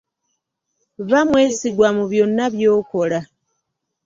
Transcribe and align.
Ba 1.09 1.19
mwesigwa 1.27 1.87
mu 1.95 2.03
byonna 2.11 2.45
by'okola. 2.53 3.19